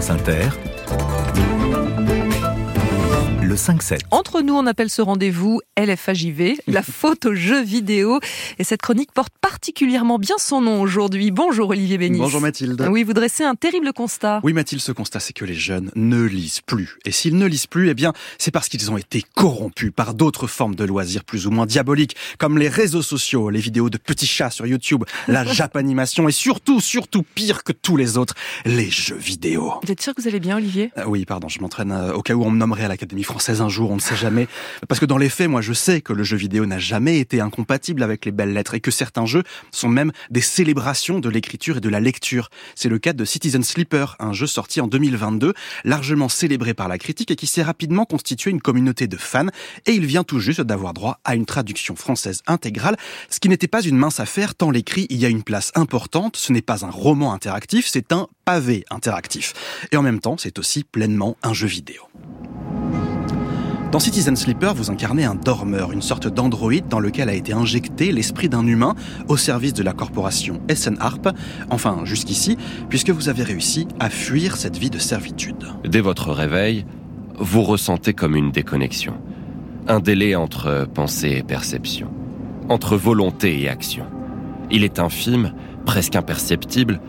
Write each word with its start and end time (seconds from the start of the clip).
France 0.00 0.18
Inter, 0.18 0.69
le 3.50 3.56
5-7. 3.56 3.98
Entre 4.12 4.42
nous, 4.42 4.54
on 4.54 4.64
appelle 4.64 4.90
ce 4.90 5.02
rendez-vous 5.02 5.60
LFAJV, 5.76 6.60
la 6.68 6.82
faute 6.84 7.26
aux 7.26 7.34
jeux 7.34 7.64
vidéo. 7.64 8.20
Et 8.60 8.64
cette 8.64 8.80
chronique 8.80 9.10
porte 9.10 9.32
particulièrement 9.40 10.20
bien 10.20 10.36
son 10.38 10.60
nom 10.60 10.80
aujourd'hui. 10.80 11.32
Bonjour 11.32 11.70
Olivier 11.70 11.98
Bénis. 11.98 12.20
Bonjour 12.20 12.40
Mathilde. 12.40 12.86
Oui, 12.88 13.02
vous 13.02 13.12
dressez 13.12 13.42
un 13.42 13.56
terrible 13.56 13.92
constat. 13.92 14.38
Oui 14.44 14.52
Mathilde, 14.52 14.80
ce 14.80 14.92
constat, 14.92 15.18
c'est 15.18 15.32
que 15.32 15.44
les 15.44 15.54
jeunes 15.54 15.90
ne 15.96 16.22
lisent 16.22 16.60
plus. 16.60 16.96
Et 17.04 17.10
s'ils 17.10 17.36
ne 17.36 17.46
lisent 17.46 17.66
plus, 17.66 17.88
eh 17.88 17.94
bien, 17.94 18.12
c'est 18.38 18.52
parce 18.52 18.68
qu'ils 18.68 18.88
ont 18.92 18.96
été 18.96 19.24
corrompus 19.34 19.90
par 19.90 20.14
d'autres 20.14 20.46
formes 20.46 20.76
de 20.76 20.84
loisirs 20.84 21.24
plus 21.24 21.48
ou 21.48 21.50
moins 21.50 21.66
diaboliques, 21.66 22.14
comme 22.38 22.56
les 22.56 22.68
réseaux 22.68 23.02
sociaux, 23.02 23.50
les 23.50 23.60
vidéos 23.60 23.90
de 23.90 23.98
petits 23.98 24.28
chats 24.28 24.50
sur 24.50 24.66
YouTube, 24.68 25.02
la 25.26 25.44
japanimation 25.52 26.28
et 26.28 26.32
surtout, 26.32 26.80
surtout 26.80 27.24
pire 27.34 27.64
que 27.64 27.72
tous 27.72 27.96
les 27.96 28.16
autres, 28.16 28.34
les 28.64 28.90
jeux 28.90 29.16
vidéo. 29.16 29.72
Vous 29.82 29.90
êtes 29.90 30.00
sûr 30.00 30.14
que 30.14 30.22
vous 30.22 30.28
allez 30.28 30.38
bien, 30.40 30.56
Olivier? 30.56 30.92
Euh, 30.98 31.04
Oui, 31.06 31.24
pardon, 31.24 31.48
je 31.48 31.58
m'entraîne 31.58 31.90
euh, 31.90 32.12
au 32.12 32.22
cas 32.22 32.34
où 32.34 32.44
on 32.44 32.52
me 32.52 32.56
nommerait 32.56 32.84
à 32.84 32.88
l'Académie 32.88 33.24
française 33.24 33.39
un 33.48 33.68
jour, 33.68 33.90
on 33.90 33.96
ne 33.96 34.00
sait 34.00 34.16
jamais. 34.16 34.48
Parce 34.88 35.00
que 35.00 35.06
dans 35.06 35.18
les 35.18 35.28
faits, 35.28 35.48
moi, 35.48 35.60
je 35.60 35.72
sais 35.72 36.00
que 36.00 36.12
le 36.12 36.24
jeu 36.24 36.36
vidéo 36.36 36.66
n'a 36.66 36.78
jamais 36.78 37.18
été 37.18 37.40
incompatible 37.40 38.02
avec 38.02 38.24
les 38.24 38.32
belles 38.32 38.52
lettres 38.52 38.74
et 38.74 38.80
que 38.80 38.90
certains 38.90 39.26
jeux 39.26 39.42
sont 39.70 39.88
même 39.88 40.12
des 40.30 40.40
célébrations 40.40 41.20
de 41.20 41.28
l'écriture 41.28 41.78
et 41.78 41.80
de 41.80 41.88
la 41.88 42.00
lecture. 42.00 42.50
C'est 42.74 42.88
le 42.88 42.98
cas 42.98 43.12
de 43.12 43.24
Citizen 43.24 43.62
Sleeper, 43.62 44.16
un 44.18 44.32
jeu 44.32 44.46
sorti 44.46 44.80
en 44.80 44.86
2022, 44.86 45.54
largement 45.84 46.28
célébré 46.28 46.74
par 46.74 46.88
la 46.88 46.98
critique 46.98 47.30
et 47.30 47.36
qui 47.36 47.46
s'est 47.46 47.62
rapidement 47.62 48.04
constitué 48.04 48.50
une 48.50 48.60
communauté 48.60 49.06
de 49.06 49.16
fans. 49.16 49.46
Et 49.86 49.92
il 49.92 50.06
vient 50.06 50.24
tout 50.24 50.40
juste 50.40 50.60
d'avoir 50.60 50.92
droit 50.92 51.20
à 51.24 51.34
une 51.34 51.46
traduction 51.46 51.96
française 51.96 52.42
intégrale, 52.46 52.96
ce 53.28 53.38
qui 53.38 53.48
n'était 53.48 53.68
pas 53.68 53.82
une 53.82 53.96
mince 53.96 54.20
affaire 54.20 54.54
tant 54.54 54.70
l'écrit 54.70 55.06
y 55.20 55.26
a 55.26 55.28
une 55.28 55.42
place 55.42 55.70
importante. 55.74 56.36
Ce 56.36 56.52
n'est 56.52 56.62
pas 56.62 56.84
un 56.84 56.90
roman 56.90 57.32
interactif, 57.32 57.86
c'est 57.86 58.12
un 58.12 58.26
pavé 58.44 58.84
interactif. 58.90 59.52
Et 59.92 59.96
en 59.96 60.02
même 60.02 60.20
temps, 60.20 60.36
c'est 60.38 60.58
aussi 60.58 60.84
pleinement 60.84 61.36
un 61.42 61.52
jeu 61.52 61.68
vidéo. 61.68 62.02
Dans 63.90 63.98
Citizen 63.98 64.36
Sleeper, 64.36 64.72
vous 64.72 64.92
incarnez 64.92 65.24
un 65.24 65.34
dormeur, 65.34 65.90
une 65.90 66.00
sorte 66.00 66.28
d'androïde 66.28 66.86
dans 66.86 67.00
lequel 67.00 67.28
a 67.28 67.34
été 67.34 67.52
injecté 67.52 68.12
l'esprit 68.12 68.48
d'un 68.48 68.64
humain 68.64 68.94
au 69.26 69.36
service 69.36 69.74
de 69.74 69.82
la 69.82 69.92
corporation 69.92 70.60
Essen 70.68 70.96
Harp, 71.00 71.28
enfin 71.70 72.02
jusqu'ici, 72.04 72.56
puisque 72.88 73.10
vous 73.10 73.28
avez 73.28 73.42
réussi 73.42 73.88
à 73.98 74.08
fuir 74.08 74.56
cette 74.56 74.76
vie 74.76 74.90
de 74.90 74.98
servitude. 74.98 75.66
Dès 75.84 76.00
votre 76.00 76.30
réveil, 76.30 76.86
vous 77.36 77.62
ressentez 77.62 78.14
comme 78.14 78.36
une 78.36 78.52
déconnexion. 78.52 79.14
Un 79.88 79.98
délai 79.98 80.36
entre 80.36 80.86
pensée 80.94 81.38
et 81.38 81.42
perception, 81.42 82.12
entre 82.68 82.96
volonté 82.96 83.60
et 83.60 83.68
action. 83.68 84.04
Il 84.70 84.84
est 84.84 85.00
infime, 85.00 85.52
presque 85.84 86.14
imperceptible, 86.14 87.00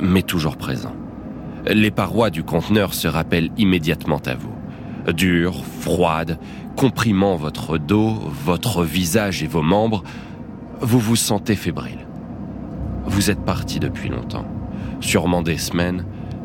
mais 0.00 0.22
toujours 0.22 0.56
présent. 0.56 0.96
Les 1.64 1.92
parois 1.92 2.30
du 2.30 2.42
conteneur 2.42 2.92
se 2.92 3.06
rappellent 3.06 3.52
immédiatement 3.56 4.20
à 4.26 4.34
vous 4.34 4.54
dure, 5.12 5.64
froide, 5.80 6.38
comprimant 6.76 7.36
votre 7.36 7.78
dos, 7.78 8.14
votre 8.44 8.84
visage 8.84 9.42
et 9.42 9.46
vos 9.46 9.62
membres, 9.62 10.02
vous 10.80 10.98
vous 10.98 11.16
sentez 11.16 11.56
fébrile. 11.56 12.06
Vous 13.06 13.30
êtes 13.30 13.44
parti 13.44 13.80
depuis 13.80 14.08
longtemps, 14.08 14.46
sûrement 15.00 15.42
des 15.42 15.58
semaines, 15.58 16.04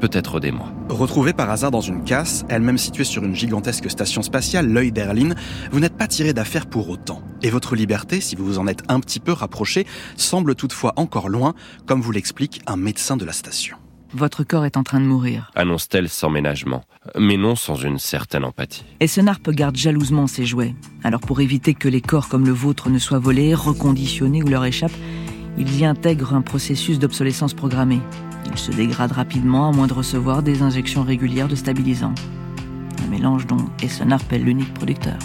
peut-être 0.00 0.40
des 0.40 0.50
mois. 0.50 0.72
Retrouvé 0.88 1.32
par 1.32 1.48
hasard 1.50 1.70
dans 1.70 1.80
une 1.80 2.02
casse, 2.02 2.44
elle-même 2.48 2.78
située 2.78 3.04
sur 3.04 3.24
une 3.24 3.36
gigantesque 3.36 3.88
station 3.88 4.22
spatiale, 4.22 4.68
l'œil 4.68 4.90
d'Erlin, 4.90 5.34
vous 5.70 5.78
n'êtes 5.78 5.96
pas 5.96 6.08
tiré 6.08 6.32
d'affaire 6.32 6.66
pour 6.66 6.88
autant. 6.88 7.22
Et 7.42 7.50
votre 7.50 7.76
liberté, 7.76 8.20
si 8.20 8.34
vous 8.34 8.44
vous 8.44 8.58
en 8.58 8.66
êtes 8.66 8.82
un 8.88 8.98
petit 8.98 9.20
peu 9.20 9.32
rapproché, 9.32 9.86
semble 10.16 10.54
toutefois 10.56 10.92
encore 10.96 11.28
loin, 11.28 11.54
comme 11.86 12.00
vous 12.00 12.12
l'explique 12.12 12.62
un 12.66 12.76
médecin 12.76 13.16
de 13.16 13.24
la 13.24 13.32
station. 13.32 13.76
Votre 14.12 14.42
corps 14.42 14.64
est 14.64 14.76
en 14.76 14.82
train 14.82 15.00
de 15.00 15.04
mourir. 15.04 15.52
Annonce-t-elle 15.54 16.08
sans 16.08 16.30
ménagement, 16.30 16.82
mais 17.16 17.36
non 17.36 17.54
sans 17.54 17.76
une 17.76 17.98
certaine 17.98 18.44
empathie. 18.44 18.84
Et 18.98 19.04
Essenarp 19.04 19.48
garde 19.50 19.76
jalousement 19.76 20.26
ses 20.26 20.44
jouets. 20.44 20.74
Alors 21.04 21.20
pour 21.20 21.40
éviter 21.40 21.74
que 21.74 21.88
les 21.88 22.00
corps 22.00 22.28
comme 22.28 22.44
le 22.44 22.52
vôtre 22.52 22.90
ne 22.90 22.98
soient 22.98 23.20
volés, 23.20 23.54
reconditionnés 23.54 24.42
ou 24.42 24.48
leur 24.48 24.64
échappent, 24.64 24.96
ils 25.58 25.78
y 25.78 25.84
intègrent 25.84 26.34
un 26.34 26.42
processus 26.42 26.98
d'obsolescence 26.98 27.54
programmée. 27.54 28.00
Ils 28.50 28.58
se 28.58 28.72
dégradent 28.72 29.12
rapidement 29.12 29.68
à 29.68 29.72
moins 29.72 29.86
de 29.86 29.92
recevoir 29.92 30.42
des 30.42 30.62
injections 30.62 31.04
régulières 31.04 31.48
de 31.48 31.54
stabilisants. 31.54 32.14
Un 33.04 33.10
mélange 33.10 33.46
dont 33.46 33.64
Essenarp 33.82 34.32
est 34.32 34.38
l'unique 34.38 34.74
producteur. 34.74 35.18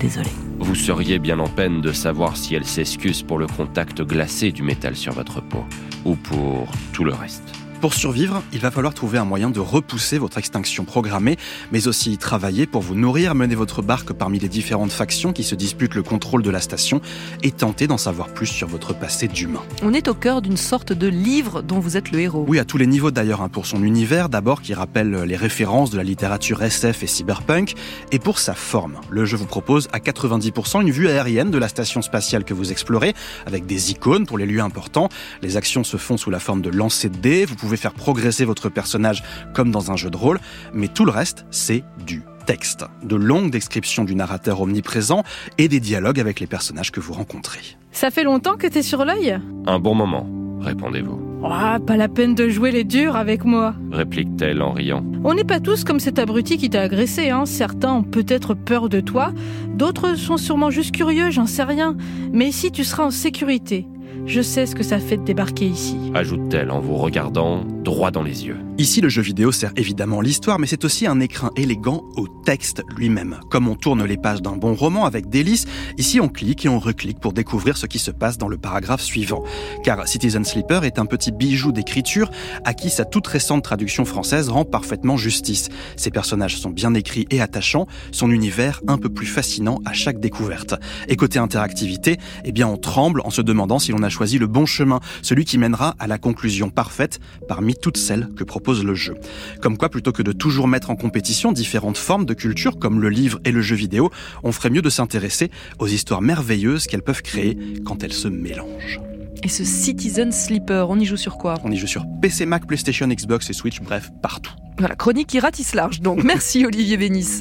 Désolé. 0.00 0.30
Vous 0.58 0.74
seriez 0.74 1.18
bien 1.18 1.38
en 1.38 1.48
peine 1.48 1.80
de 1.80 1.92
savoir 1.92 2.36
si 2.36 2.54
elle 2.54 2.66
s'excuse 2.66 3.22
pour 3.22 3.38
le 3.38 3.46
contact 3.46 4.02
glacé 4.02 4.52
du 4.52 4.62
métal 4.62 4.96
sur 4.96 5.12
votre 5.12 5.40
peau, 5.40 5.64
ou 6.04 6.14
pour 6.14 6.68
tout 6.92 7.04
le 7.04 7.12
reste. 7.12 7.61
Pour 7.82 7.94
survivre, 7.94 8.44
il 8.52 8.60
va 8.60 8.70
falloir 8.70 8.94
trouver 8.94 9.18
un 9.18 9.24
moyen 9.24 9.50
de 9.50 9.58
repousser 9.58 10.16
votre 10.16 10.38
extinction 10.38 10.84
programmée, 10.84 11.36
mais 11.72 11.88
aussi 11.88 12.16
travailler 12.16 12.64
pour 12.64 12.80
vous 12.80 12.94
nourrir, 12.94 13.34
mener 13.34 13.56
votre 13.56 13.82
barque 13.82 14.12
parmi 14.12 14.38
les 14.38 14.48
différentes 14.48 14.92
factions 14.92 15.32
qui 15.32 15.42
se 15.42 15.56
disputent 15.56 15.96
le 15.96 16.04
contrôle 16.04 16.44
de 16.44 16.50
la 16.50 16.60
station 16.60 17.00
et 17.42 17.50
tenter 17.50 17.88
d'en 17.88 17.98
savoir 17.98 18.28
plus 18.28 18.46
sur 18.46 18.68
votre 18.68 18.96
passé 18.96 19.26
d'humain. 19.26 19.62
On 19.82 19.92
est 19.94 20.06
au 20.06 20.14
cœur 20.14 20.42
d'une 20.42 20.56
sorte 20.56 20.92
de 20.92 21.08
livre 21.08 21.60
dont 21.60 21.80
vous 21.80 21.96
êtes 21.96 22.12
le 22.12 22.20
héros. 22.20 22.44
Oui, 22.46 22.60
à 22.60 22.64
tous 22.64 22.78
les 22.78 22.86
niveaux 22.86 23.10
d'ailleurs, 23.10 23.42
hein, 23.42 23.48
pour 23.48 23.66
son 23.66 23.82
univers 23.82 24.28
d'abord 24.28 24.62
qui 24.62 24.74
rappelle 24.74 25.24
les 25.24 25.34
références 25.36 25.90
de 25.90 25.96
la 25.96 26.04
littérature 26.04 26.62
SF 26.62 27.02
et 27.02 27.08
cyberpunk, 27.08 27.74
et 28.12 28.20
pour 28.20 28.38
sa 28.38 28.54
forme. 28.54 29.00
Le 29.10 29.24
jeu 29.24 29.36
vous 29.36 29.46
propose 29.46 29.88
à 29.92 29.98
90% 29.98 30.82
une 30.82 30.92
vue 30.92 31.08
aérienne 31.08 31.50
de 31.50 31.58
la 31.58 31.66
station 31.66 32.00
spatiale 32.00 32.44
que 32.44 32.54
vous 32.54 32.70
explorez, 32.70 33.12
avec 33.44 33.66
des 33.66 33.90
icônes 33.90 34.24
pour 34.24 34.38
les 34.38 34.46
lieux 34.46 34.60
importants. 34.60 35.08
Les 35.42 35.56
actions 35.56 35.82
se 35.82 35.96
font 35.96 36.16
sous 36.16 36.30
la 36.30 36.38
forme 36.38 36.62
de 36.62 36.70
lancers 36.70 37.10
de 37.10 37.16
dés, 37.16 37.44
vous 37.44 37.56
pouvez 37.56 37.71
faire 37.76 37.94
progresser 37.94 38.44
votre 38.44 38.68
personnage 38.68 39.22
comme 39.54 39.70
dans 39.70 39.90
un 39.90 39.96
jeu 39.96 40.10
de 40.10 40.16
rôle, 40.16 40.40
mais 40.72 40.88
tout 40.88 41.04
le 41.04 41.10
reste, 41.10 41.44
c'est 41.50 41.84
du 42.06 42.22
texte. 42.46 42.84
De 43.02 43.16
longues 43.16 43.50
descriptions 43.50 44.04
du 44.04 44.14
narrateur 44.14 44.60
omniprésent 44.60 45.22
et 45.58 45.68
des 45.68 45.80
dialogues 45.80 46.20
avec 46.20 46.40
les 46.40 46.46
personnages 46.46 46.90
que 46.90 47.00
vous 47.00 47.12
rencontrez. 47.12 47.60
Ça 47.92 48.10
fait 48.10 48.24
longtemps 48.24 48.56
que 48.56 48.66
t'es 48.66 48.82
sur 48.82 49.04
l'œil? 49.04 49.38
Un 49.66 49.78
bon 49.78 49.94
moment, 49.94 50.26
répondez-vous. 50.60 51.20
Oh, 51.44 51.78
pas 51.84 51.96
la 51.96 52.08
peine 52.08 52.36
de 52.36 52.48
jouer 52.48 52.70
les 52.70 52.84
durs 52.84 53.16
avec 53.16 53.44
moi. 53.44 53.74
Réplique-t-elle 53.90 54.62
en 54.62 54.72
riant. 54.72 55.04
On 55.24 55.34
n'est 55.34 55.42
pas 55.44 55.58
tous 55.58 55.82
comme 55.82 55.98
cet 55.98 56.20
abruti 56.20 56.56
qui 56.56 56.70
t'a 56.70 56.82
agressé, 56.82 57.30
hein. 57.30 57.46
Certains 57.46 57.92
ont 57.92 58.04
peut-être 58.04 58.54
peur 58.54 58.88
de 58.88 59.00
toi, 59.00 59.32
d'autres 59.74 60.14
sont 60.14 60.36
sûrement 60.36 60.70
juste 60.70 60.94
curieux, 60.94 61.30
j'en 61.30 61.46
sais 61.46 61.64
rien. 61.64 61.96
Mais 62.32 62.46
ici, 62.46 62.70
tu 62.70 62.84
seras 62.84 63.04
en 63.04 63.10
sécurité. 63.10 63.88
Je 64.24 64.40
sais 64.40 64.66
ce 64.66 64.74
que 64.74 64.82
ça 64.84 64.98
fait 64.98 65.16
de 65.16 65.24
débarquer 65.24 65.66
ici. 65.66 65.96
Ajoute-t-elle 66.14 66.70
en 66.70 66.80
vous 66.80 66.96
regardant 66.96 67.64
droit 67.64 68.10
dans 68.12 68.22
les 68.22 68.46
yeux. 68.46 68.56
Ici, 68.78 69.00
le 69.00 69.08
jeu 69.08 69.20
vidéo 69.20 69.52
sert 69.52 69.72
évidemment 69.76 70.20
l'histoire, 70.20 70.58
mais 70.58 70.66
c'est 70.66 70.84
aussi 70.84 71.06
un 71.06 71.20
écrin 71.20 71.50
élégant 71.56 72.04
au 72.16 72.26
texte 72.28 72.82
lui-même. 72.96 73.40
Comme 73.50 73.68
on 73.68 73.74
tourne 73.74 74.04
les 74.04 74.16
pages 74.16 74.40
d'un 74.40 74.56
bon 74.56 74.74
roman 74.74 75.04
avec 75.04 75.28
délice, 75.28 75.66
ici 75.98 76.20
on 76.20 76.28
clique 76.28 76.64
et 76.64 76.68
on 76.68 76.78
reclique 76.78 77.20
pour 77.20 77.32
découvrir 77.32 77.76
ce 77.76 77.86
qui 77.86 77.98
se 77.98 78.10
passe 78.10 78.38
dans 78.38 78.48
le 78.48 78.56
paragraphe 78.56 79.02
suivant. 79.02 79.42
Car 79.82 80.06
Citizen 80.06 80.44
Sleeper 80.44 80.84
est 80.84 80.98
un 80.98 81.06
petit 81.06 81.32
bijou 81.32 81.72
d'écriture 81.72 82.30
à 82.64 82.74
qui 82.74 82.90
sa 82.90 83.04
toute 83.04 83.26
récente 83.26 83.64
traduction 83.64 84.04
française 84.04 84.48
rend 84.48 84.64
parfaitement 84.64 85.16
justice. 85.16 85.68
Ses 85.96 86.10
personnages 86.10 86.58
sont 86.58 86.70
bien 86.70 86.94
écrits 86.94 87.26
et 87.30 87.40
attachants, 87.40 87.86
son 88.12 88.30
univers 88.30 88.80
un 88.86 88.98
peu 88.98 89.08
plus 89.08 89.26
fascinant 89.26 89.80
à 89.84 89.92
chaque 89.92 90.20
découverte. 90.20 90.74
Et 91.08 91.16
côté 91.16 91.38
interactivité, 91.38 92.18
eh 92.44 92.52
bien 92.52 92.68
on 92.68 92.76
tremble 92.76 93.20
en 93.24 93.30
se 93.30 93.42
demandant 93.42 93.78
si 93.78 93.92
l'on 93.92 94.02
a 94.02 94.08
choisi 94.12 94.38
le 94.38 94.46
bon 94.46 94.66
chemin, 94.66 95.00
celui 95.22 95.44
qui 95.44 95.58
mènera 95.58 95.96
à 95.98 96.06
la 96.06 96.18
conclusion 96.18 96.70
parfaite 96.70 97.18
parmi 97.48 97.74
toutes 97.74 97.96
celles 97.96 98.28
que 98.36 98.44
propose 98.44 98.84
le 98.84 98.94
jeu. 98.94 99.14
Comme 99.60 99.76
quoi, 99.76 99.88
plutôt 99.88 100.12
que 100.12 100.22
de 100.22 100.32
toujours 100.32 100.68
mettre 100.68 100.90
en 100.90 100.96
compétition 100.96 101.52
différentes 101.52 101.98
formes 101.98 102.26
de 102.26 102.34
culture 102.34 102.78
comme 102.78 103.00
le 103.00 103.08
livre 103.08 103.40
et 103.44 103.52
le 103.52 103.62
jeu 103.62 103.76
vidéo, 103.76 104.10
on 104.42 104.52
ferait 104.52 104.70
mieux 104.70 104.82
de 104.82 104.90
s'intéresser 104.90 105.50
aux 105.78 105.88
histoires 105.88 106.22
merveilleuses 106.22 106.86
qu'elles 106.86 107.02
peuvent 107.02 107.22
créer 107.22 107.58
quand 107.84 108.04
elles 108.04 108.12
se 108.12 108.28
mélangent. 108.28 109.00
Et 109.42 109.48
ce 109.48 109.64
Citizen 109.64 110.30
Sleeper, 110.30 110.88
on 110.88 110.98
y 110.98 111.04
joue 111.04 111.16
sur 111.16 111.36
quoi? 111.36 111.54
On 111.64 111.72
y 111.72 111.76
joue 111.76 111.88
sur 111.88 112.04
PC, 112.20 112.46
Mac, 112.46 112.66
PlayStation, 112.66 113.08
Xbox 113.08 113.50
et 113.50 113.52
Switch, 113.52 113.80
bref, 113.80 114.10
partout. 114.22 114.52
Voilà, 114.78 114.94
chronique 114.94 115.28
qui 115.28 115.40
ratisse 115.40 115.74
large. 115.74 116.00
Donc 116.00 116.22
merci 116.24 116.64
Olivier 116.64 116.96
Bénis. 116.96 117.40